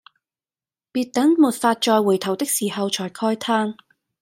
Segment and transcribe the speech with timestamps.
[0.91, 3.75] 別等沒法再回頭的時候才慨嘆